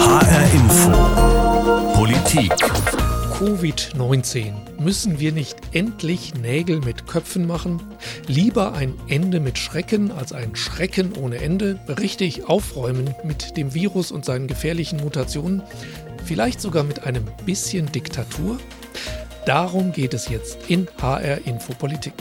[0.00, 1.92] HR Info.
[1.92, 2.50] Politik.
[3.34, 4.54] Covid-19.
[4.80, 7.82] Müssen wir nicht endlich Nägel mit Köpfen machen?
[8.26, 11.78] Lieber ein Ende mit Schrecken als ein Schrecken ohne Ende?
[11.86, 15.62] Richtig aufräumen mit dem Virus und seinen gefährlichen Mutationen?
[16.24, 18.58] Vielleicht sogar mit einem bisschen Diktatur?
[19.44, 22.14] Darum geht es jetzt in HR Infopolitik.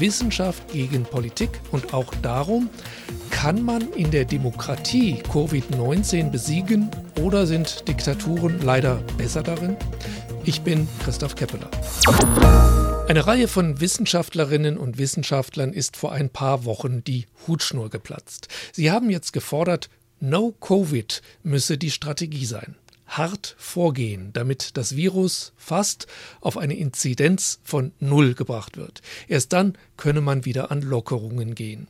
[0.00, 2.70] Wissenschaft gegen Politik und auch darum,
[3.30, 6.90] kann man in der Demokratie Covid-19 besiegen
[7.20, 9.76] oder sind Diktaturen leider besser darin?
[10.44, 11.70] Ich bin Christoph Keppeler.
[13.08, 18.48] Eine Reihe von Wissenschaftlerinnen und Wissenschaftlern ist vor ein paar Wochen die Hutschnur geplatzt.
[18.72, 22.76] Sie haben jetzt gefordert, No Covid müsse die Strategie sein
[23.10, 26.06] hart vorgehen, damit das Virus fast
[26.40, 29.02] auf eine Inzidenz von Null gebracht wird.
[29.28, 31.88] Erst dann könne man wieder an Lockerungen gehen.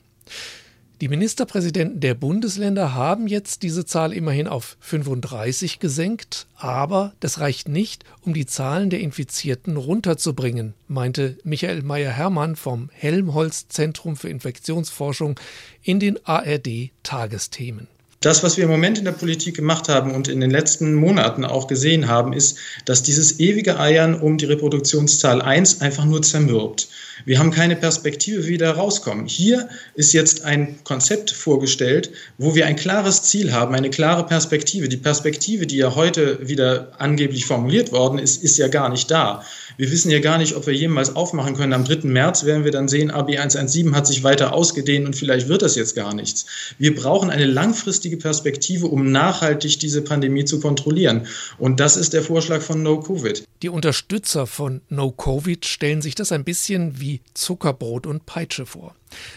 [1.00, 7.70] Die Ministerpräsidenten der Bundesländer haben jetzt diese Zahl immerhin auf 35 gesenkt, aber das reicht
[7.70, 15.40] nicht, um die Zahlen der Infizierten runterzubringen, meinte Michael Meyer-Hermann vom Helmholtz Zentrum für Infektionsforschung
[15.82, 17.88] in den ARD Tagesthemen.
[18.22, 21.42] Das, was wir im Moment in der Politik gemacht haben und in den letzten Monaten
[21.42, 26.88] auch gesehen haben, ist, dass dieses ewige Eiern um die Reproduktionszahl 1 einfach nur zermürbt.
[27.24, 29.26] Wir haben keine Perspektive, wie wir da rauskommen.
[29.26, 34.88] Hier ist jetzt ein Konzept vorgestellt, wo wir ein klares Ziel haben, eine klare Perspektive.
[34.88, 39.44] Die Perspektive, die ja heute wieder angeblich formuliert worden ist, ist ja gar nicht da.
[39.76, 41.72] Wir wissen ja gar nicht, ob wir jemals aufmachen können.
[41.72, 42.06] Am 3.
[42.08, 45.94] März werden wir dann sehen, AB117 hat sich weiter ausgedehnt und vielleicht wird das jetzt
[45.96, 46.46] gar nichts.
[46.78, 51.26] Wir brauchen eine langfristige Perspektive, um nachhaltig diese Pandemie zu kontrollieren.
[51.58, 53.44] Und das ist der Vorschlag von No Covid.
[53.62, 58.94] Die Unterstützer von No Covid stellen sich das ein bisschen wie Zuckerbrot und Peitsche vor.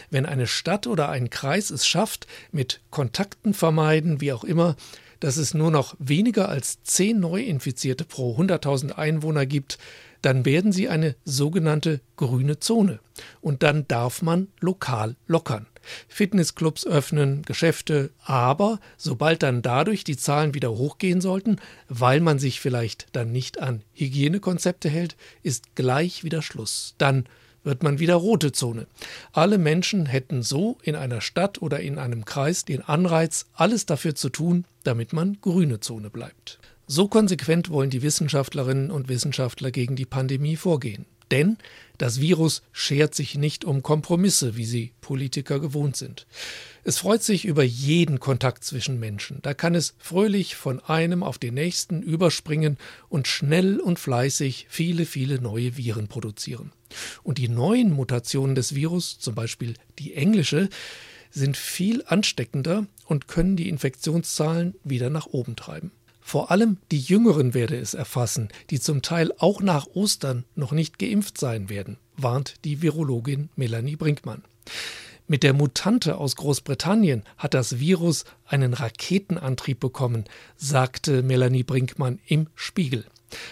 [0.09, 4.75] Wenn eine Stadt oder ein Kreis es schafft, mit Kontakten vermeiden, wie auch immer,
[5.19, 9.77] dass es nur noch weniger als zehn Neuinfizierte pro 100.000 Einwohner gibt,
[10.21, 12.99] dann werden sie eine sogenannte grüne Zone.
[13.39, 15.67] Und dann darf man lokal lockern.
[16.07, 21.57] Fitnessclubs öffnen, Geschäfte, aber sobald dann dadurch die Zahlen wieder hochgehen sollten,
[21.89, 26.95] weil man sich vielleicht dann nicht an Hygienekonzepte hält, ist gleich wieder Schluss.
[26.97, 27.25] Dann
[27.63, 28.87] wird man wieder rote Zone.
[29.31, 34.15] Alle Menschen hätten so in einer Stadt oder in einem Kreis den Anreiz, alles dafür
[34.15, 36.59] zu tun, damit man grüne Zone bleibt.
[36.87, 41.05] So konsequent wollen die Wissenschaftlerinnen und Wissenschaftler gegen die Pandemie vorgehen.
[41.33, 41.57] Denn
[41.97, 46.27] das Virus schert sich nicht um Kompromisse, wie sie Politiker gewohnt sind.
[46.83, 49.39] Es freut sich über jeden Kontakt zwischen Menschen.
[49.41, 52.77] Da kann es fröhlich von einem auf den nächsten überspringen
[53.09, 56.71] und schnell und fleißig viele, viele neue Viren produzieren.
[57.23, 60.69] Und die neuen Mutationen des Virus, zum Beispiel die englische,
[61.31, 65.91] sind viel ansteckender und können die Infektionszahlen wieder nach oben treiben.
[66.23, 70.97] Vor allem die Jüngeren werde es erfassen, die zum Teil auch nach Ostern noch nicht
[70.97, 74.41] geimpft sein werden, warnt die Virologin Melanie Brinkmann.
[75.27, 80.25] Mit der Mutante aus Großbritannien hat das Virus einen Raketenantrieb bekommen,
[80.55, 83.05] sagte Melanie Brinkmann im Spiegel.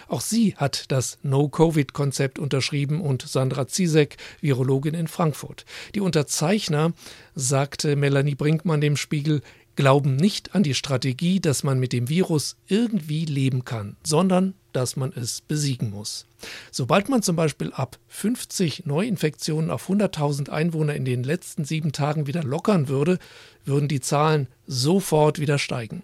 [0.07, 5.65] Auch sie hat das No-Covid-Konzept unterschrieben und Sandra Zizek, Virologin in Frankfurt.
[5.95, 6.93] Die Unterzeichner,
[7.35, 9.41] sagte Melanie Brinkmann dem Spiegel,
[9.81, 14.95] glauben nicht an die Strategie, dass man mit dem Virus irgendwie leben kann, sondern dass
[14.95, 16.27] man es besiegen muss.
[16.69, 22.27] Sobald man zum Beispiel ab 50 Neuinfektionen auf 100.000 Einwohner in den letzten sieben Tagen
[22.27, 23.17] wieder lockern würde,
[23.65, 26.03] würden die Zahlen sofort wieder steigen.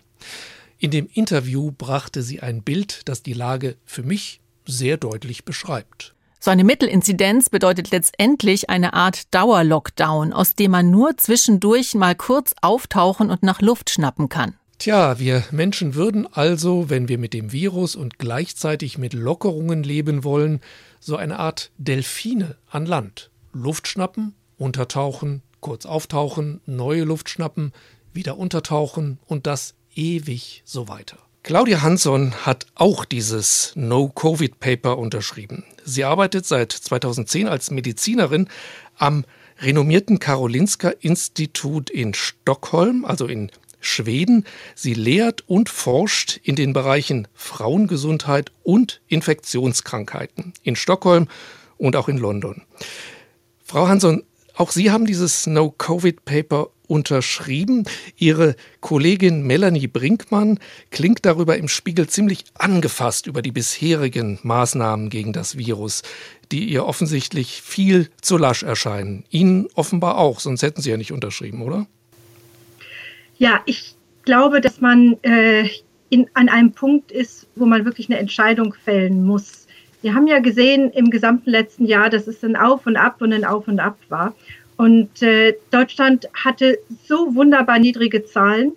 [0.80, 6.16] In dem Interview brachte sie ein Bild, das die Lage für mich sehr deutlich beschreibt.
[6.40, 12.54] So eine Mittelinzidenz bedeutet letztendlich eine Art Dauerlockdown, aus dem man nur zwischendurch mal kurz
[12.62, 14.56] auftauchen und nach Luft schnappen kann.
[14.78, 20.24] Tja, wir Menschen würden also, wenn wir mit dem Virus und gleichzeitig mit Lockerungen leben
[20.24, 20.62] wollen,
[21.00, 23.32] so eine Art Delfine an Land.
[23.54, 27.74] Luft schnappen, untertauchen, kurz auftauchen, neue Luft schnappen,
[28.14, 31.18] wieder untertauchen und das ewig so weiter.
[31.42, 35.64] Claudia Hansson hat auch dieses No-Covid-Paper unterschrieben.
[35.88, 38.50] Sie arbeitet seit 2010 als Medizinerin
[38.98, 39.24] am
[39.60, 44.44] renommierten Karolinska Institut in Stockholm, also in Schweden.
[44.76, 51.30] Sie lehrt und forscht in den Bereichen Frauengesundheit und Infektionskrankheiten in Stockholm
[51.78, 52.64] und auch in London.
[53.64, 54.24] Frau Hansson,
[54.56, 57.86] auch Sie haben dieses No-Covid-Paper unterschrieben.
[58.18, 60.60] Ihre Kollegin Melanie Brinkmann
[60.92, 66.04] klingt darüber im Spiegel ziemlich angefasst über die bisherigen Maßnahmen gegen das Virus,
[66.52, 69.26] die ihr offensichtlich viel zu lasch erscheinen.
[69.30, 71.88] Ihnen offenbar auch, sonst hätten Sie ja nicht unterschrieben, oder?
[73.38, 75.70] Ja, ich glaube, dass man äh,
[76.10, 79.68] in, an einem Punkt ist, wo man wirklich eine Entscheidung fällen muss.
[80.02, 83.34] Wir haben ja gesehen im gesamten letzten Jahr, dass es ein Auf und Ab und
[83.34, 84.36] ein Auf und Ab war.
[84.78, 88.74] Und äh, Deutschland hatte so wunderbar niedrige Zahlen.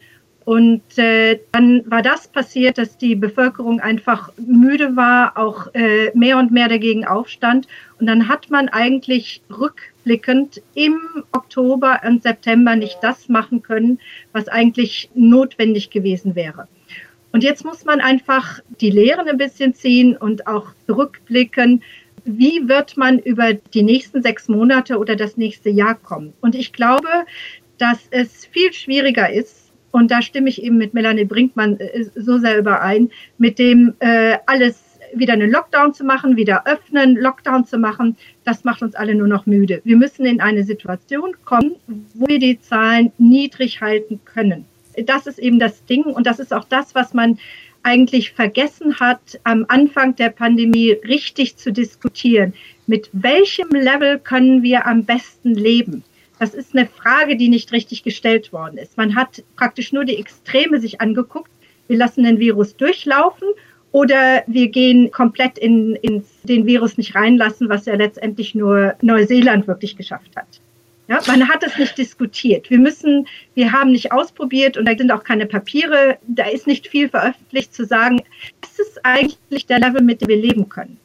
[0.46, 6.38] Und äh, dann war das passiert, dass die Bevölkerung einfach müde war, auch äh, mehr
[6.38, 7.68] und mehr dagegen aufstand.
[8.00, 10.98] Und dann hat man eigentlich rückblickend im
[11.32, 14.00] Oktober und September nicht das machen können,
[14.32, 16.66] was eigentlich notwendig gewesen wäre.
[17.32, 21.82] Und jetzt muss man einfach die Lehren ein bisschen ziehen und auch zurückblicken.
[22.38, 26.32] Wie wird man über die nächsten sechs Monate oder das nächste Jahr kommen?
[26.40, 27.08] Und ich glaube,
[27.78, 32.38] dass es viel schwieriger ist, und da stimme ich eben mit Melanie Brinkmann äh, so
[32.38, 37.78] sehr überein, mit dem äh, alles wieder einen Lockdown zu machen, wieder öffnen, Lockdown zu
[37.78, 39.80] machen, das macht uns alle nur noch müde.
[39.82, 41.74] Wir müssen in eine Situation kommen,
[42.14, 44.66] wo wir die Zahlen niedrig halten können
[45.06, 47.38] das ist eben das Ding und das ist auch das, was man
[47.82, 52.54] eigentlich vergessen hat, am Anfang der Pandemie richtig zu diskutieren.
[52.86, 56.04] Mit welchem Level können wir am besten leben?
[56.38, 58.96] Das ist eine Frage, die nicht richtig gestellt worden ist.
[58.96, 61.50] Man hat praktisch nur die Extreme sich angeguckt.
[61.86, 63.48] Wir lassen den Virus durchlaufen
[63.92, 69.66] oder wir gehen komplett in, in den Virus nicht reinlassen, was ja letztendlich nur Neuseeland
[69.66, 70.60] wirklich geschafft hat.
[71.10, 72.70] Ja, man hat es nicht diskutiert.
[72.70, 76.86] Wir müssen, wir haben nicht ausprobiert und da sind auch keine Papiere, da ist nicht
[76.86, 78.22] viel veröffentlicht zu sagen,
[78.60, 80.98] das ist eigentlich der Level, mit dem wir leben können.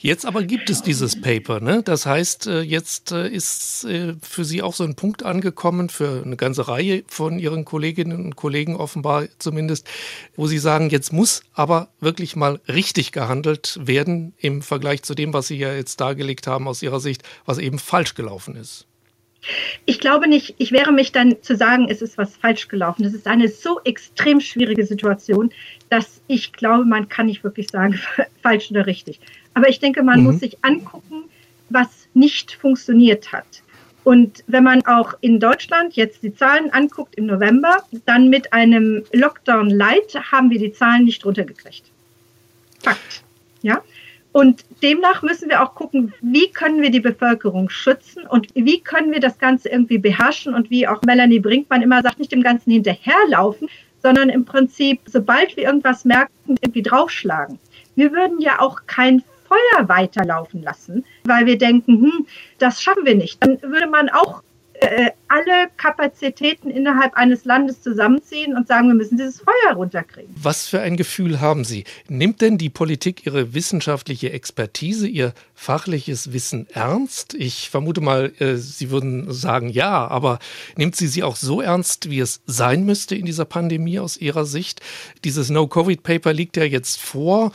[0.00, 1.60] Jetzt aber gibt es dieses Paper.
[1.60, 1.84] Ne?
[1.84, 6.22] Das heißt, äh, jetzt äh, ist äh, für Sie auch so ein Punkt angekommen, für
[6.24, 9.86] eine ganze Reihe von Ihren Kolleginnen und Kollegen offenbar zumindest,
[10.34, 15.32] wo Sie sagen, jetzt muss aber wirklich mal richtig gehandelt werden im Vergleich zu dem,
[15.32, 18.88] was Sie ja jetzt dargelegt haben aus Ihrer Sicht, was eben falsch gelaufen ist.
[19.86, 23.02] Ich glaube nicht, ich wehre mich dann zu sagen, es ist was falsch gelaufen.
[23.02, 25.50] Das ist eine so extrem schwierige Situation,
[25.88, 27.98] dass ich glaube, man kann nicht wirklich sagen,
[28.42, 29.20] falsch oder richtig.
[29.54, 30.26] Aber ich denke, man mhm.
[30.26, 31.24] muss sich angucken,
[31.70, 33.62] was nicht funktioniert hat.
[34.04, 39.04] Und wenn man auch in Deutschland jetzt die Zahlen anguckt im November, dann mit einem
[39.12, 41.84] Lockdown Light haben wir die Zahlen nicht runtergekriegt.
[42.82, 43.22] Fakt.
[43.62, 43.82] Ja.
[44.32, 49.10] Und demnach müssen wir auch gucken, wie können wir die Bevölkerung schützen und wie können
[49.10, 52.70] wir das Ganze irgendwie beherrschen und wie auch Melanie Brinkmann immer sagt, nicht dem Ganzen
[52.70, 53.68] hinterherlaufen,
[54.02, 57.58] sondern im Prinzip, sobald wir irgendwas merken, irgendwie draufschlagen.
[57.96, 62.26] Wir würden ja auch kein Feuer weiterlaufen lassen, weil wir denken, hm,
[62.58, 63.44] das schaffen wir nicht.
[63.44, 64.42] Dann würde man auch
[64.74, 70.34] äh, alle Kapazitäten innerhalb eines Landes zusammenziehen und sagen, wir müssen dieses Feuer runterkriegen.
[70.36, 71.84] Was für ein Gefühl haben Sie?
[72.08, 77.34] Nimmt denn die Politik ihre wissenschaftliche Expertise, ihr fachliches Wissen ernst?
[77.34, 80.40] Ich vermute mal, äh, Sie würden sagen ja, aber
[80.76, 84.44] nimmt sie sie auch so ernst, wie es sein müsste in dieser Pandemie aus Ihrer
[84.44, 84.80] Sicht?
[85.24, 87.52] Dieses No-Covid-Paper liegt ja jetzt vor.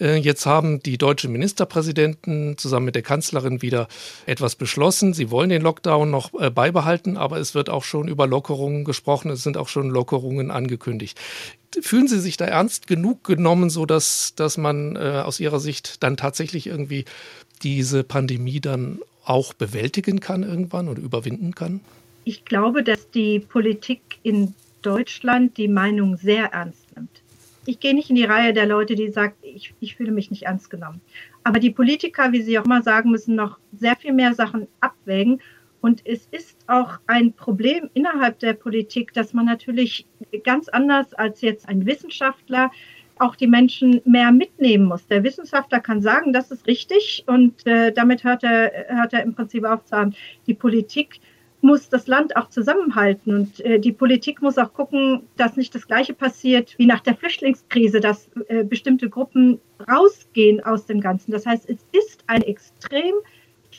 [0.00, 3.88] Äh, jetzt haben die deutschen Ministerpräsidenten zusammen mit der Kanzlerin wieder
[4.26, 5.14] etwas beschlossen.
[5.14, 6.50] Sie wollen den Lockdown noch äh,
[7.16, 9.30] aber es wird auch schon über Lockerungen gesprochen.
[9.30, 11.18] Es sind auch schon Lockerungen angekündigt.
[11.80, 16.16] Fühlen Sie sich da ernst genug genommen, sodass dass man äh, aus Ihrer Sicht dann
[16.16, 17.04] tatsächlich irgendwie
[17.62, 21.80] diese Pandemie dann auch bewältigen kann irgendwann oder überwinden kann?
[22.24, 27.22] Ich glaube, dass die Politik in Deutschland die Meinung sehr ernst nimmt.
[27.66, 30.44] Ich gehe nicht in die Reihe der Leute, die sagen, ich, ich fühle mich nicht
[30.44, 31.00] ernst genommen.
[31.42, 35.40] Aber die Politiker, wie Sie auch immer sagen, müssen noch sehr viel mehr Sachen abwägen.
[35.80, 40.06] Und es ist auch ein Problem innerhalb der Politik, dass man natürlich
[40.44, 42.70] ganz anders als jetzt ein Wissenschaftler
[43.18, 45.06] auch die Menschen mehr mitnehmen muss.
[45.06, 49.34] Der Wissenschaftler kann sagen, das ist richtig und äh, damit hört er, hört er im
[49.34, 50.14] Prinzip auf zu haben.
[50.46, 51.20] Die Politik
[51.62, 55.86] muss das Land auch zusammenhalten und äh, die Politik muss auch gucken, dass nicht das
[55.86, 61.32] Gleiche passiert wie nach der Flüchtlingskrise, dass äh, bestimmte Gruppen rausgehen aus dem Ganzen.
[61.32, 63.14] Das heißt, es ist eine extrem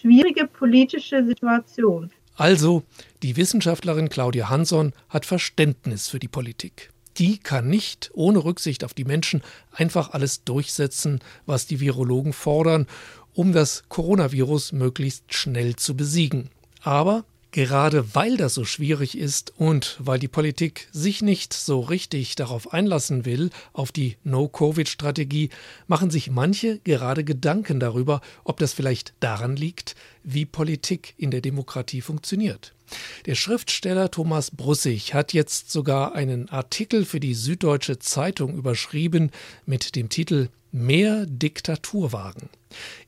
[0.07, 2.11] schwierige politische Situation.
[2.35, 2.83] Also,
[3.23, 8.93] die Wissenschaftlerin Claudia Hanson hat Verständnis für die Politik die kann nicht ohne Rücksicht auf
[8.93, 12.87] die Menschen einfach alles durchsetzen, was die Virologen fordern,
[13.33, 16.49] um das Coronavirus möglichst schnell zu besiegen.
[16.81, 17.25] Aber
[17.57, 22.71] Gerade weil das so schwierig ist und weil die Politik sich nicht so richtig darauf
[22.71, 25.49] einlassen will, auf die No-Covid-Strategie,
[25.87, 31.41] machen sich manche gerade Gedanken darüber, ob das vielleicht daran liegt, wie Politik in der
[31.41, 32.75] Demokratie funktioniert.
[33.25, 39.31] Der Schriftsteller Thomas Brussig hat jetzt sogar einen Artikel für die Süddeutsche Zeitung überschrieben
[39.65, 42.49] mit dem Titel Mehr Diktatur wagen.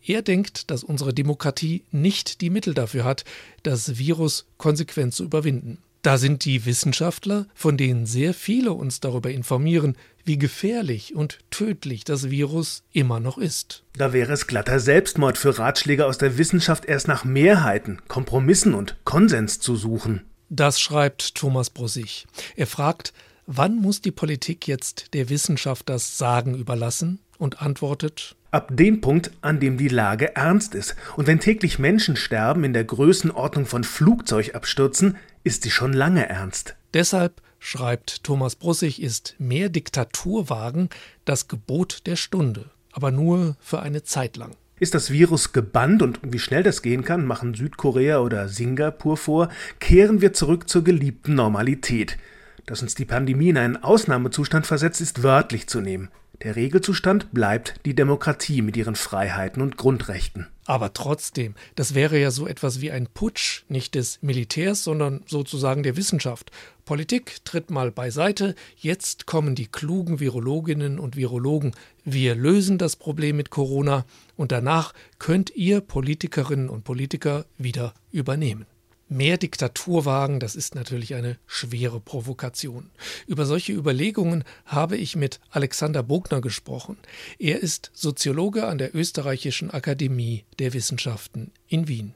[0.06, 3.25] Er denkt, dass unsere Demokratie nicht die Mittel dafür hat,
[3.63, 5.80] das Virus konsequent zu überwinden.
[6.01, 12.06] Da sind die Wissenschaftler, von denen sehr viele uns darüber informieren, wie gefährlich und tödlich
[12.06, 13.84] das Virus immer noch ist.
[13.98, 18.96] Da wäre es glatter Selbstmord für Ratschläge aus der Wissenschaft erst nach Mehrheiten, Kompromissen und
[19.04, 20.22] Konsens zu suchen.
[20.50, 22.25] Das schreibt Thomas Brussig.
[22.56, 23.13] Er fragt,
[23.46, 27.20] wann muss die Politik jetzt der Wissenschaft das Sagen überlassen?
[27.39, 30.96] Und antwortet, Ab dem Punkt, an dem die Lage ernst ist.
[31.17, 36.75] Und wenn täglich Menschen sterben in der Größenordnung von Flugzeugabstürzen, ist sie schon lange ernst.
[36.96, 40.89] Deshalb, schreibt Thomas Brussig, ist mehr Diktaturwagen
[41.25, 44.55] das Gebot der Stunde, aber nur für eine Zeit lang.
[44.79, 49.50] Ist das Virus gebannt und wie schnell das gehen kann, machen Südkorea oder Singapur vor,
[49.79, 52.17] kehren wir zurück zur geliebten Normalität.
[52.65, 56.10] Dass uns die Pandemie in einen Ausnahmezustand versetzt, ist wörtlich zu nehmen.
[56.41, 60.48] Der Regelzustand bleibt die Demokratie mit ihren Freiheiten und Grundrechten.
[60.65, 65.84] Aber trotzdem, das wäre ja so etwas wie ein Putsch, nicht des Militärs, sondern sozusagen
[65.84, 66.51] der Wissenschaft.
[66.86, 71.74] Politik tritt mal beiseite, jetzt kommen die klugen Virologinnen und Virologen.
[72.05, 74.05] Wir lösen das Problem mit Corona
[74.38, 78.65] und danach könnt ihr Politikerinnen und Politiker wieder übernehmen.
[79.12, 82.92] Mehr Diktaturwagen, das ist natürlich eine schwere Provokation.
[83.25, 86.96] Über solche Überlegungen habe ich mit Alexander Bogner gesprochen.
[87.39, 92.13] Er ist Soziologe an der Österreichischen Akademie der Wissenschaften in Wien.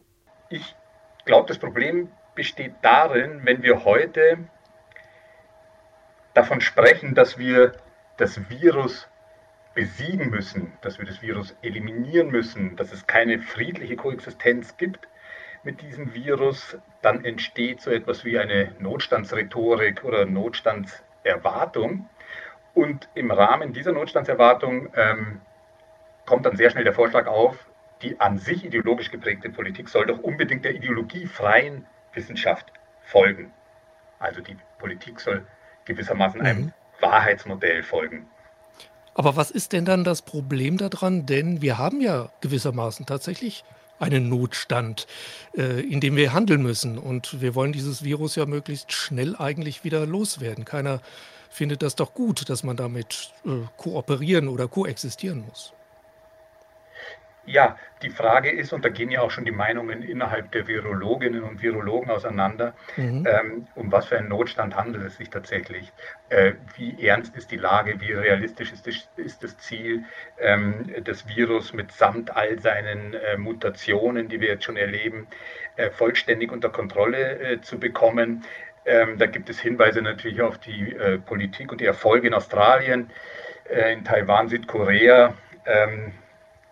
[0.51, 0.75] Ich
[1.25, 4.47] glaube, das Problem besteht darin, wenn wir heute
[6.35, 7.71] davon sprechen, dass wir
[8.17, 9.07] das Virus
[9.73, 15.07] besiegen müssen, dass wir das Virus eliminieren müssen, dass es keine friedliche Koexistenz gibt,
[15.63, 22.09] mit diesem Virus, dann entsteht so etwas wie eine Notstandsrhetorik oder Notstandserwartung.
[22.73, 25.41] Und im Rahmen dieser Notstandserwartung ähm,
[26.25, 27.67] kommt dann sehr schnell der Vorschlag auf,
[28.01, 32.71] die an sich ideologisch geprägte Politik soll doch unbedingt der ideologiefreien Wissenschaft
[33.03, 33.53] folgen.
[34.19, 35.45] Also die Politik soll
[35.85, 36.73] gewissermaßen einem mhm.
[36.99, 38.27] Wahrheitsmodell folgen.
[39.15, 41.25] Aber was ist denn dann das Problem daran?
[41.25, 43.63] Denn wir haben ja gewissermaßen tatsächlich
[43.99, 45.07] einen Notstand,
[45.55, 46.97] äh, in dem wir handeln müssen.
[46.97, 50.65] Und wir wollen dieses Virus ja möglichst schnell eigentlich wieder loswerden.
[50.65, 51.01] Keiner
[51.49, 55.73] findet das doch gut, dass man damit äh, kooperieren oder koexistieren muss.
[57.45, 61.43] Ja, die Frage ist, und da gehen ja auch schon die Meinungen innerhalb der Virologinnen
[61.43, 63.27] und Virologen auseinander, mhm.
[63.27, 65.91] ähm, um was für einen Notstand handelt es sich tatsächlich?
[66.29, 67.99] Äh, wie ernst ist die Lage?
[67.99, 70.03] Wie realistisch ist das, ist das Ziel,
[70.39, 75.27] ähm, das Virus mitsamt all seinen äh, Mutationen, die wir jetzt schon erleben,
[75.75, 78.45] äh, vollständig unter Kontrolle äh, zu bekommen?
[78.85, 83.11] Ähm, da gibt es Hinweise natürlich auf die äh, Politik und die Erfolge in Australien,
[83.69, 85.33] äh, in Taiwan, Südkorea.
[85.65, 86.13] Ähm,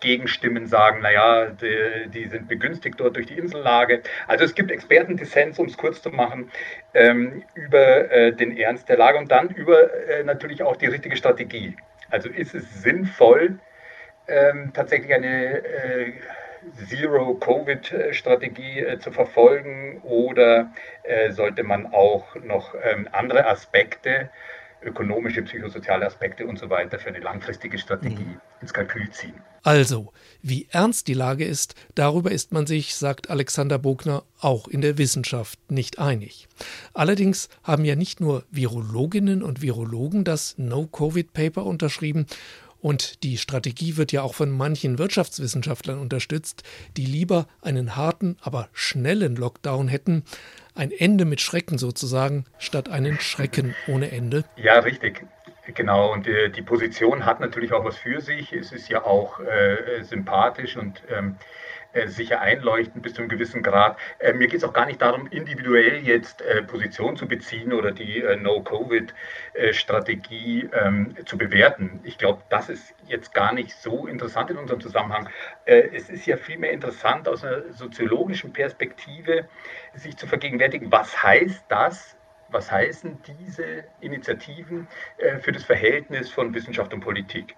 [0.02, 4.02] Gegenstimmen sagen, naja, die, die sind begünstigt dort durch die Insellage.
[4.28, 6.50] Also es gibt Expertendissens, um es kurz zu machen,
[6.92, 11.16] ähm, über äh, den Ernst der Lage und dann über äh, natürlich auch die richtige
[11.16, 11.76] Strategie.
[12.10, 13.58] Also ist es sinnvoll,
[14.28, 16.12] ähm, tatsächlich eine äh,
[16.88, 20.70] Zero-Covid-Strategie äh, zu verfolgen oder
[21.04, 24.28] äh, sollte man auch noch ähm, andere Aspekte
[24.84, 28.40] ökonomische, psychosoziale Aspekte und so weiter für eine langfristige Strategie mhm.
[28.62, 29.34] Ins Kalkül ziehen.
[29.64, 34.80] Also, wie ernst die Lage ist, darüber ist man sich, sagt Alexander Bogner, auch in
[34.80, 36.48] der Wissenschaft nicht einig.
[36.94, 42.26] Allerdings haben ja nicht nur Virologinnen und Virologen das No-Covid-Paper unterschrieben,
[42.82, 46.64] und die Strategie wird ja auch von manchen Wirtschaftswissenschaftlern unterstützt,
[46.96, 50.24] die lieber einen harten, aber schnellen Lockdown hätten,
[50.74, 54.44] ein Ende mit Schrecken sozusagen, statt einen Schrecken ohne Ende.
[54.56, 55.24] Ja, richtig.
[55.66, 58.52] Genau, und äh, die Position hat natürlich auch was für sich.
[58.52, 61.36] Es ist ja auch äh, sympathisch und ähm,
[61.92, 63.96] äh, sicher einleuchten bis zu einem gewissen Grad.
[64.18, 67.92] Äh, mir geht es auch gar nicht darum, individuell jetzt äh, Position zu beziehen oder
[67.92, 72.00] die No-Covid-Strategie ähm, zu bewerten.
[72.02, 75.28] Ich glaube, das ist jetzt gar nicht so interessant in unserem Zusammenhang.
[75.64, 79.46] es ist ja vielmehr interessant aus einer soziologischen Perspektive,
[79.94, 82.16] sich zu vergegenwärtigen, was heißt das
[82.52, 84.86] was heißen diese Initiativen
[85.40, 87.56] für das Verhältnis von Wissenschaft und Politik?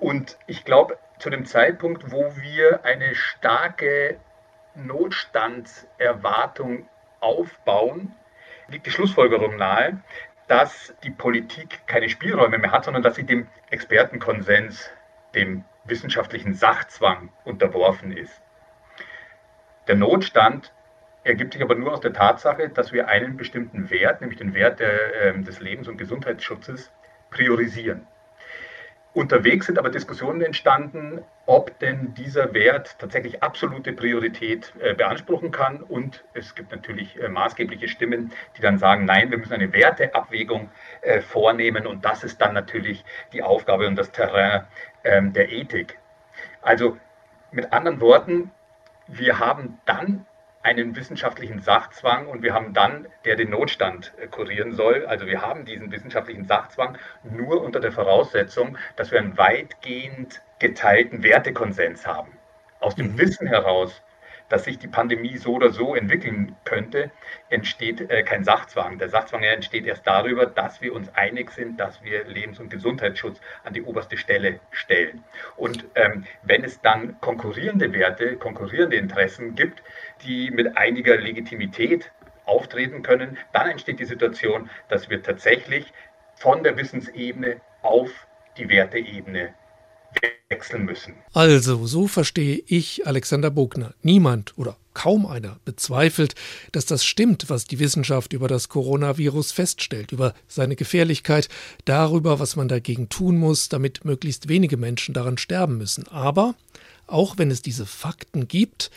[0.00, 4.18] Und ich glaube, zu dem Zeitpunkt, wo wir eine starke
[4.74, 6.88] Notstandserwartung
[7.20, 8.14] aufbauen,
[8.68, 10.02] liegt die Schlussfolgerung nahe,
[10.48, 14.90] dass die Politik keine Spielräume mehr hat, sondern dass sie dem Expertenkonsens,
[15.34, 18.40] dem wissenschaftlichen Sachzwang unterworfen ist.
[19.88, 20.72] Der Notstand
[21.24, 24.80] ergibt sich aber nur aus der Tatsache, dass wir einen bestimmten Wert, nämlich den Wert
[24.80, 26.90] der, äh, des Lebens- und Gesundheitsschutzes,
[27.30, 28.06] priorisieren.
[29.14, 35.82] Unterwegs sind aber Diskussionen entstanden, ob denn dieser Wert tatsächlich absolute Priorität äh, beanspruchen kann.
[35.82, 40.70] Und es gibt natürlich äh, maßgebliche Stimmen, die dann sagen, nein, wir müssen eine Werteabwägung
[41.02, 41.86] äh, vornehmen.
[41.86, 44.64] Und das ist dann natürlich die Aufgabe und das Terrain
[45.04, 45.98] ähm, der Ethik.
[46.62, 46.96] Also
[47.50, 48.50] mit anderen Worten,
[49.08, 50.24] wir haben dann
[50.62, 55.06] einen wissenschaftlichen Sachzwang und wir haben dann, der den Notstand äh, kurieren soll.
[55.06, 61.22] Also wir haben diesen wissenschaftlichen Sachzwang nur unter der Voraussetzung, dass wir einen weitgehend geteilten
[61.22, 62.38] Wertekonsens haben.
[62.80, 63.18] Aus dem mhm.
[63.18, 64.02] Wissen heraus,
[64.52, 67.10] dass sich die Pandemie so oder so entwickeln könnte,
[67.48, 68.98] entsteht äh, kein Sachzwang.
[68.98, 73.40] Der Sachzwang entsteht erst darüber, dass wir uns einig sind, dass wir Lebens- und Gesundheitsschutz
[73.64, 75.24] an die oberste Stelle stellen.
[75.56, 79.82] Und ähm, wenn es dann konkurrierende Werte, konkurrierende Interessen gibt,
[80.24, 82.10] die mit einiger Legitimität
[82.44, 85.86] auftreten können, dann entsteht die Situation, dass wir tatsächlich
[86.36, 88.10] von der Wissensebene auf
[88.56, 89.54] die Werteebene
[90.48, 91.14] wechseln müssen.
[91.32, 93.94] Also, so verstehe ich Alexander Bogner.
[94.02, 96.34] Niemand oder kaum einer bezweifelt,
[96.72, 101.48] dass das stimmt, was die Wissenschaft über das Coronavirus feststellt, über seine Gefährlichkeit,
[101.86, 106.06] darüber, was man dagegen tun muss, damit möglichst wenige Menschen daran sterben müssen.
[106.08, 106.54] Aber,
[107.06, 108.90] auch wenn es diese Fakten gibt,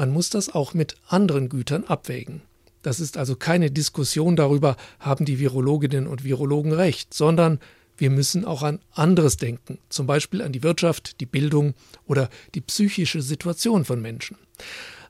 [0.00, 2.40] man muss das auch mit anderen Gütern abwägen.
[2.80, 7.60] Das ist also keine Diskussion darüber, haben die Virologinnen und Virologen recht, sondern
[7.98, 11.74] wir müssen auch an anderes denken, zum Beispiel an die Wirtschaft, die Bildung
[12.06, 14.38] oder die psychische Situation von Menschen.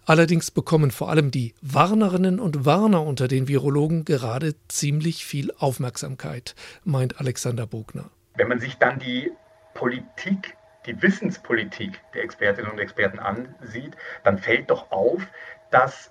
[0.07, 6.57] Allerdings bekommen vor allem die Warnerinnen und Warner unter den Virologen gerade ziemlich viel Aufmerksamkeit,
[6.83, 8.11] meint Alexander Bogner.
[8.35, 9.31] Wenn man sich dann die
[9.73, 10.57] Politik,
[10.87, 15.27] die Wissenspolitik der Expertinnen und Experten ansieht, dann fällt doch auf,
[15.71, 16.11] dass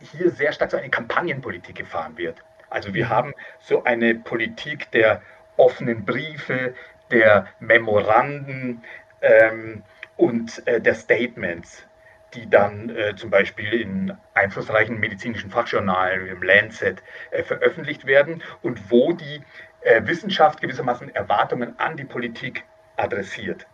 [0.00, 2.42] hier sehr stark so eine Kampagnenpolitik gefahren wird.
[2.70, 5.22] Also wir haben so eine Politik der
[5.56, 6.74] offenen Briefe,
[7.10, 8.82] der Memoranden
[9.20, 9.82] ähm,
[10.16, 11.86] und äh, der Statements,
[12.34, 18.42] die dann äh, zum Beispiel in einflussreichen medizinischen Fachjournalen wie im Lancet äh, veröffentlicht werden
[18.62, 19.42] und wo die
[19.82, 22.64] äh, Wissenschaft gewissermaßen Erwartungen an die Politik
[22.96, 23.66] adressiert.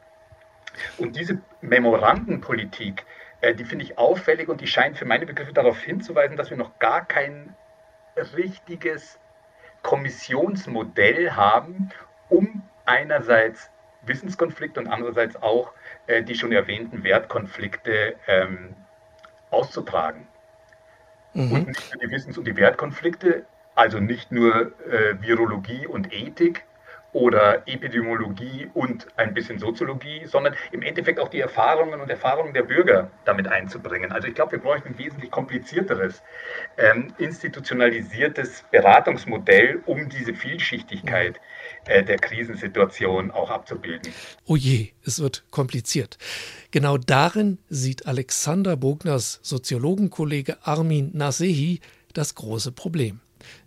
[0.99, 3.05] Und diese Memorandenpolitik,
[3.41, 6.57] äh, die finde ich auffällig und die scheint für meine Begriffe darauf hinzuweisen, dass wir
[6.57, 7.55] noch gar kein
[8.37, 9.19] richtiges
[9.83, 11.91] Kommissionsmodell haben,
[12.29, 13.71] um einerseits
[14.03, 15.73] Wissenskonflikte und andererseits auch
[16.07, 18.75] äh, die schon erwähnten Wertkonflikte ähm,
[19.51, 20.27] auszutragen.
[21.35, 21.53] Mhm.
[21.53, 26.65] Und nicht nur die Wissens- und die Wertkonflikte, also nicht nur äh, Virologie und Ethik,
[27.13, 32.63] oder Epidemiologie und ein bisschen Soziologie, sondern im Endeffekt auch die Erfahrungen und Erfahrungen der
[32.63, 34.13] Bürger damit einzubringen.
[34.13, 36.23] Also ich glaube, wir bräuchten ein wesentlich komplizierteres,
[36.79, 41.41] ähm, institutionalisiertes Beratungsmodell, um diese Vielschichtigkeit
[41.87, 44.13] äh, der Krisensituation auch abzubilden.
[44.47, 46.19] Oh je, es wird kompliziert.
[46.71, 51.81] Genau darin sieht Alexander Bogners Soziologenkollege Armin Nasehi
[52.13, 53.21] das große Problem.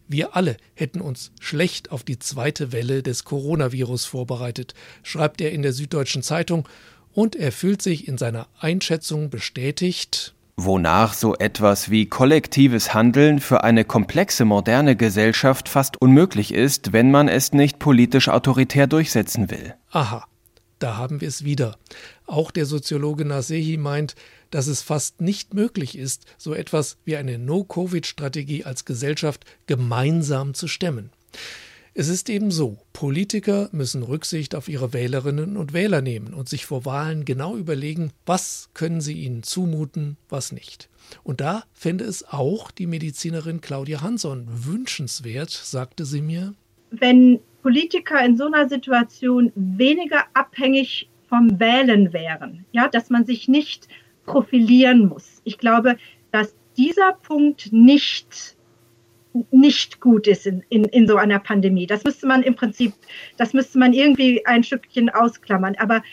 [0.08, 5.62] Wir alle hätten uns schlecht auf die zweite Welle des Coronavirus vorbereitet, schreibt er in
[5.62, 6.68] der Süddeutschen Zeitung,
[7.14, 13.64] und er fühlt sich in seiner Einschätzung bestätigt, wonach so etwas wie kollektives Handeln für
[13.64, 19.74] eine komplexe moderne Gesellschaft fast unmöglich ist, wenn man es nicht politisch autoritär durchsetzen will.
[19.92, 20.26] Aha,
[20.84, 21.78] da haben wir es wieder.
[22.26, 24.16] Auch der Soziologe Nasehi meint,
[24.52, 30.68] dass es fast nicht möglich ist, so etwas wie eine No-Covid-Strategie als Gesellschaft gemeinsam zu
[30.68, 31.12] stemmen.
[31.96, 36.66] Es ist eben so, Politiker müssen Rücksicht auf ihre Wählerinnen und Wähler nehmen und sich
[36.66, 40.90] vor Wahlen genau überlegen, was können sie ihnen zumuten, was nicht.
[41.24, 46.56] Und da fände es auch die Medizinerin Claudia Hanson wünschenswert, sagte sie mir.
[46.90, 53.48] Wenn Politiker in so einer Situation weniger abhängig vom Wählen wären, ja, dass man sich
[53.48, 53.88] nicht
[54.26, 55.42] profilieren muss.
[55.46, 55.98] Ich glaube,
[56.32, 58.56] dass dieser Punkt nicht
[59.50, 61.88] nicht gut ist in, in, in so einer Pandemie.
[61.88, 62.94] Das müsste man im Prinzip,
[63.38, 65.76] das müsste man irgendwie ein Stückchen ausklammern.
[65.80, 66.04] Aber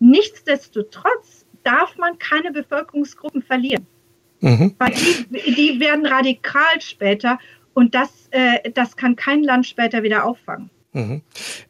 [0.00, 3.86] nichtsdestotrotz darf man keine Bevölkerungsgruppen verlieren.
[4.40, 4.74] Mhm.
[4.78, 7.38] Weil die, die werden radikal später
[7.74, 10.70] und das, äh, das kann kein Land später wieder auffangen.
[10.94, 11.22] Mhm.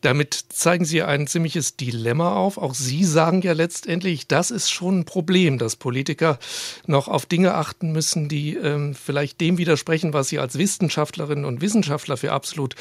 [0.02, 2.58] Damit zeigen Sie ein ziemliches Dilemma auf.
[2.58, 6.38] Auch Sie sagen ja letztendlich, das ist schon ein Problem, dass Politiker
[6.86, 11.62] noch auf Dinge achten müssen, die ähm, vielleicht dem widersprechen, was Sie als Wissenschaftlerinnen und
[11.62, 12.74] Wissenschaftler für absolut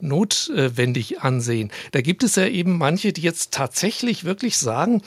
[0.00, 1.70] notwendig ansehen.
[1.92, 5.02] Da gibt es ja eben manche, die jetzt tatsächlich wirklich sagen,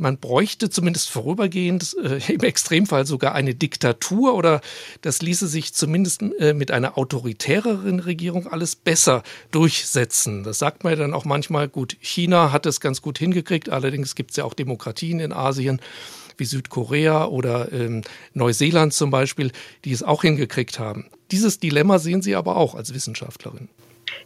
[0.00, 4.60] man bräuchte zumindest vorübergehend äh, im Extremfall sogar eine Diktatur oder
[5.02, 10.42] das ließe sich zumindest äh, mit einer autoritäreren Regierung alles besser durchsetzen.
[10.42, 14.14] Das sagt man ja dann auch manchmal, gut, China hat es ganz gut hingekriegt, allerdings
[14.14, 15.80] gibt es ja auch Demokratien in Asien
[16.36, 19.52] wie Südkorea oder ähm, Neuseeland zum Beispiel,
[19.84, 21.06] die es auch hingekriegt haben.
[21.30, 23.68] Dieses Dilemma sehen Sie aber auch als Wissenschaftlerin.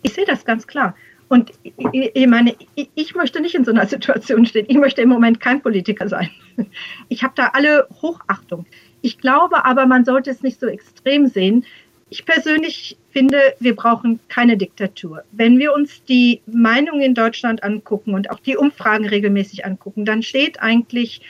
[0.03, 0.95] Ich sehe das ganz klar.
[1.29, 1.53] Und
[1.93, 4.67] ich meine, ich möchte nicht in so einer Situation stehen.
[4.69, 6.31] Ich möchte im Moment kein Politiker sein.
[7.09, 8.67] Ich habe da alle Hochachtung.
[9.03, 11.65] Ich glaube aber, man sollte es nicht so extrem sehen.
[12.11, 15.25] Ich persönlich finde, wir brauchen keine Diktatur.
[15.33, 20.23] Wenn wir uns die Meinung in Deutschland angucken und auch die Umfragen regelmäßig angucken, dann
[20.23, 21.23] steht eigentlich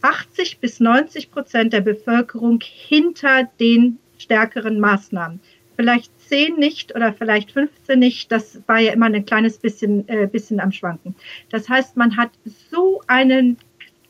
[0.00, 5.40] 80 bis 90 Prozent der Bevölkerung hinter den stärkeren Maßnahmen.
[5.76, 10.26] Vielleicht 10 nicht oder vielleicht 15 nicht, das war ja immer ein kleines bisschen, äh,
[10.26, 11.14] bisschen am Schwanken.
[11.50, 12.30] Das heißt, man hat
[12.70, 13.56] so einen,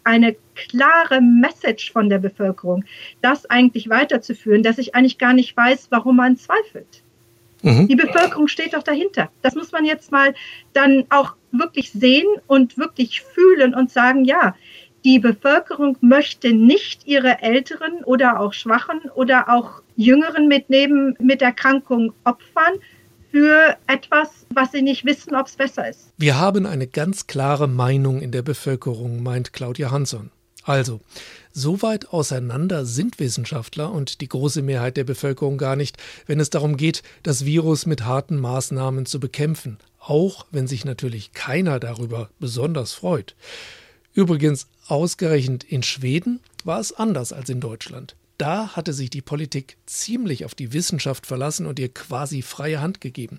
[0.04, 2.84] eine klare Message von der Bevölkerung,
[3.20, 7.02] das eigentlich weiterzuführen, dass ich eigentlich gar nicht weiß, warum man zweifelt.
[7.62, 7.88] Mhm.
[7.88, 9.30] Die Bevölkerung steht doch dahinter.
[9.40, 10.34] Das muss man jetzt mal
[10.72, 14.56] dann auch wirklich sehen und wirklich fühlen und sagen, ja,
[15.04, 21.42] die Bevölkerung möchte nicht ihre Älteren oder auch Schwachen oder auch Jüngeren mit, neben, mit
[21.42, 22.74] Erkrankung opfern
[23.30, 26.12] für etwas, was sie nicht wissen, ob es besser ist.
[26.18, 30.30] Wir haben eine ganz klare Meinung in der Bevölkerung, meint Claudia Hansson.
[30.64, 31.00] Also,
[31.52, 36.50] so weit auseinander sind Wissenschaftler und die große Mehrheit der Bevölkerung gar nicht, wenn es
[36.50, 42.30] darum geht, das Virus mit harten Maßnahmen zu bekämpfen, auch wenn sich natürlich keiner darüber
[42.38, 43.34] besonders freut.
[44.14, 48.14] Übrigens, ausgerechnet in Schweden war es anders als in Deutschland.
[48.38, 53.00] Da hatte sich die Politik ziemlich auf die Wissenschaft verlassen und ihr quasi freie Hand
[53.00, 53.38] gegeben.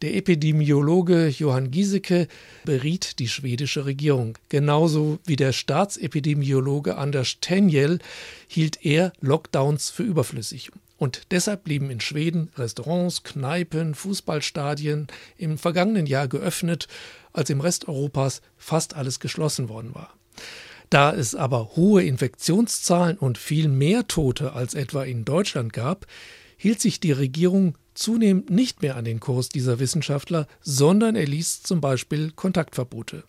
[0.00, 2.28] Der Epidemiologe Johann Giesecke
[2.64, 4.38] beriet die schwedische Regierung.
[4.48, 7.98] Genauso wie der Staatsepidemiologe Anders Tenjel
[8.48, 10.70] hielt er Lockdowns für überflüssig.
[11.02, 16.86] Und deshalb blieben in Schweden Restaurants, Kneipen, Fußballstadien im vergangenen Jahr geöffnet
[17.32, 20.14] als im Rest Europas fast alles geschlossen worden war.
[20.90, 26.06] Da es aber hohe Infektionszahlen und viel mehr Tote als etwa in Deutschland gab,
[26.56, 31.80] hielt sich die Regierung zunehmend nicht mehr an den Kurs dieser Wissenschaftler, sondern erließ zum
[31.80, 33.24] Beispiel Kontaktverbote.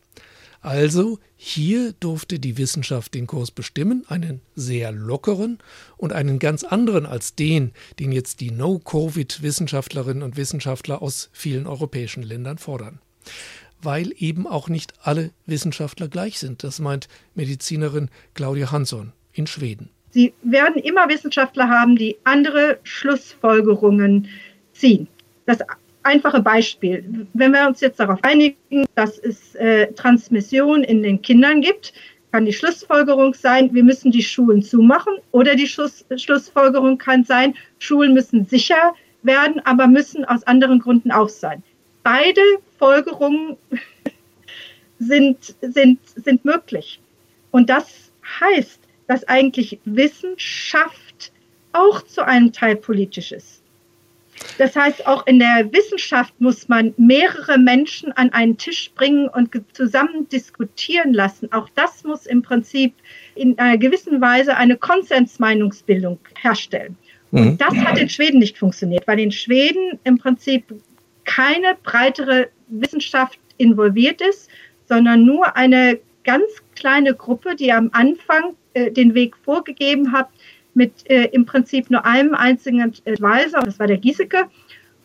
[0.64, 5.60] Also hier durfte die Wissenschaft den Kurs bestimmen, einen sehr lockeren
[5.98, 12.24] und einen ganz anderen als den, den jetzt die No-Covid-Wissenschaftlerinnen und Wissenschaftler aus vielen europäischen
[12.24, 13.00] Ländern fordern
[13.86, 16.64] weil eben auch nicht alle Wissenschaftler gleich sind.
[16.64, 19.90] Das meint Medizinerin Claudia Hansson in Schweden.
[20.12, 24.30] Sie werden immer Wissenschaftler haben, die andere Schlussfolgerungen
[24.72, 25.08] ziehen.
[25.46, 25.60] Das
[26.04, 31.62] einfache Beispiel, wenn wir uns jetzt darauf einigen, dass es äh, Transmission in den Kindern
[31.62, 31.94] gibt,
[32.32, 37.54] kann die Schlussfolgerung sein, wir müssen die Schulen zumachen oder die Schluss, Schlussfolgerung kann sein,
[37.80, 41.64] Schulen müssen sicher werden, aber müssen aus anderen Gründen auch sein
[42.04, 42.42] beide
[42.78, 43.58] Folgerungen
[45.00, 47.00] sind, sind, sind möglich.
[47.52, 51.32] Und das heißt, dass eigentlich Wissenschaft
[51.72, 53.63] auch zu einem Teil politisch ist.
[54.58, 59.50] Das heißt, auch in der Wissenschaft muss man mehrere Menschen an einen Tisch bringen und
[59.74, 61.52] zusammen diskutieren lassen.
[61.52, 62.94] Auch das muss im Prinzip
[63.36, 66.98] in einer gewissen Weise eine Konsensmeinungsbildung herstellen.
[67.32, 67.58] Und mhm.
[67.58, 70.66] das hat in Schweden nicht funktioniert, weil in Schweden im Prinzip
[71.26, 74.50] keine breitere Wissenschaft involviert ist,
[74.88, 76.44] sondern nur eine ganz
[76.76, 80.30] kleine Gruppe, die am Anfang äh, den Weg vorgegeben hat,
[80.74, 84.50] mit äh, im Prinzip nur einem einzigen Advisor, das war der Giesecke.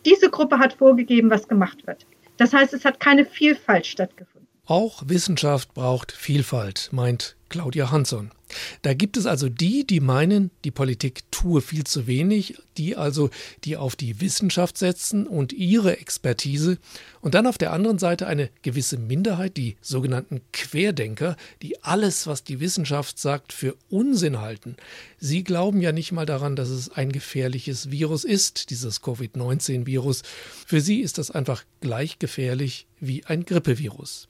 [0.05, 2.05] Diese Gruppe hat vorgegeben, was gemacht wird.
[2.37, 4.47] Das heißt, es hat keine Vielfalt stattgefunden.
[4.65, 8.31] Auch Wissenschaft braucht Vielfalt, meint Claudia Hansson.
[8.81, 13.29] Da gibt es also die, die meinen, die Politik tue viel zu wenig, die also,
[13.63, 16.77] die auf die Wissenschaft setzen und ihre Expertise,
[17.21, 22.43] und dann auf der anderen Seite eine gewisse Minderheit, die sogenannten Querdenker, die alles, was
[22.43, 24.77] die Wissenschaft sagt, für Unsinn halten.
[25.17, 30.21] Sie glauben ja nicht mal daran, dass es ein gefährliches Virus ist, dieses Covid-19-Virus.
[30.65, 34.27] Für sie ist das einfach gleich gefährlich wie ein Grippevirus.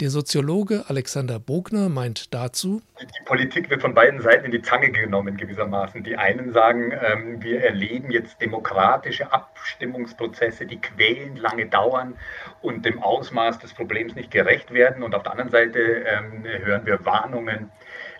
[0.00, 4.90] Der Soziologe Alexander Bogner meint dazu, die Politik wird von beiden Seiten in die Zange
[4.90, 6.02] genommen gewissermaßen.
[6.02, 12.16] Die einen sagen, ähm, wir erleben jetzt demokratische Abstimmungsprozesse, die quälend lange dauern
[12.62, 15.02] und dem Ausmaß des Problems nicht gerecht werden.
[15.02, 17.70] Und auf der anderen Seite ähm, hören wir Warnungen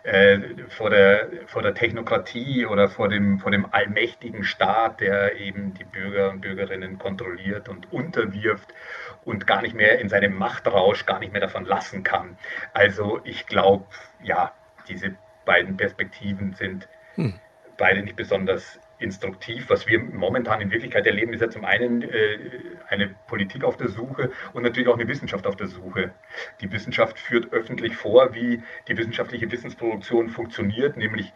[0.02, 0.38] äh,
[0.68, 5.84] vor, der, vor der Technokratie oder vor dem, vor dem allmächtigen Staat, der eben die
[5.84, 8.72] Bürger und Bürgerinnen kontrolliert und unterwirft
[9.24, 12.38] und gar nicht mehr in seinem Machtrausch gar nicht mehr davon lassen kann.
[12.72, 13.84] Also ich glaube,
[14.22, 14.52] ja,
[14.90, 17.34] diese beiden Perspektiven sind hm.
[17.76, 19.70] beide nicht besonders instruktiv.
[19.70, 22.38] Was wir momentan in Wirklichkeit erleben, ist ja zum einen äh,
[22.88, 26.12] eine Politik auf der Suche und natürlich auch eine Wissenschaft auf der Suche.
[26.60, 31.32] Die Wissenschaft führt öffentlich vor, wie die wissenschaftliche Wissensproduktion funktioniert, nämlich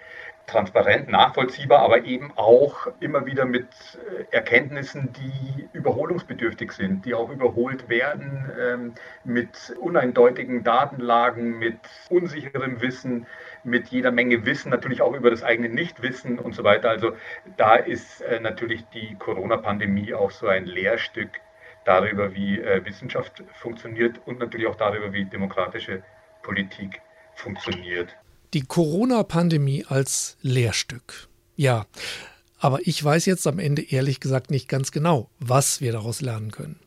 [0.47, 7.31] transparent, nachvollziehbar, aber eben auch immer wieder mit äh, Erkenntnissen, die überholungsbedürftig sind, die auch
[7.31, 11.79] überholt werden, ähm, mit uneindeutigen Datenlagen, mit
[12.11, 13.27] unsicherem Wissen,
[13.65, 16.91] mit jeder Menge Wissen, natürlich auch über das eigene Nichtwissen und so weiter.
[16.91, 17.13] Also
[17.57, 21.41] da ist äh, natürlich die Corona-Pandemie auch so ein Lehrstück
[21.85, 26.03] darüber, wie äh, Wissenschaft funktioniert und natürlich auch darüber, wie demokratische
[26.43, 27.01] Politik
[27.35, 28.17] funktioniert.
[28.55, 31.29] Die Corona-Pandemie als Lehrstück.
[31.57, 31.87] Ja,
[32.59, 36.53] aber ich weiß jetzt am Ende ehrlich gesagt nicht ganz genau, was wir daraus lernen
[36.53, 36.79] können.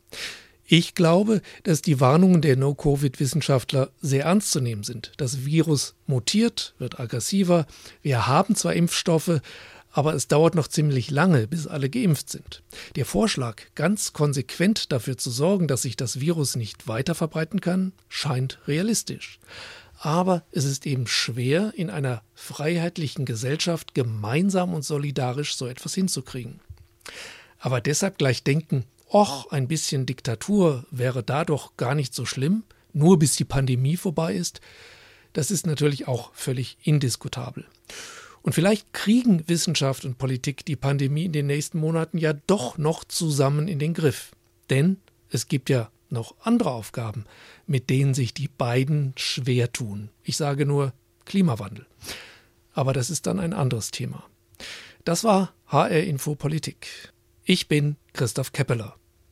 [0.66, 5.12] Ich glaube, dass die Warnungen der No-Covid-Wissenschaftler sehr ernst zu nehmen sind.
[5.18, 7.68] Das Virus mutiert, wird aggressiver.
[8.02, 9.42] Wir haben zwar Impfstoffe,
[9.92, 12.64] aber es dauert noch ziemlich lange, bis alle geimpft sind.
[12.96, 17.92] Der Vorschlag, ganz konsequent dafür zu sorgen, dass sich das Virus nicht weiter verbreiten kann,
[18.08, 19.40] scheint realistisch.
[20.00, 26.60] Aber es ist eben schwer, in einer freiheitlichen Gesellschaft gemeinsam und solidarisch so etwas hinzukriegen.
[27.60, 32.64] Aber deshalb gleich denken, Och, ein bisschen Diktatur wäre da doch gar nicht so schlimm,
[32.94, 34.60] nur bis die Pandemie vorbei ist,
[35.34, 37.66] das ist natürlich auch völlig indiskutabel.
[38.42, 43.04] Und vielleicht kriegen Wissenschaft und Politik die Pandemie in den nächsten Monaten ja doch noch
[43.04, 44.32] zusammen in den Griff.
[44.70, 44.98] Denn
[45.30, 47.26] es gibt ja noch andere Aufgaben,
[47.66, 50.10] mit denen sich die beiden schwer tun.
[50.24, 50.94] Ich sage nur
[51.26, 51.86] Klimawandel.
[52.74, 54.24] Aber das ist dann ein anderes Thema.
[55.04, 57.12] Das war HR Info Politik.
[57.44, 58.96] Ich bin Christoph Keppeler.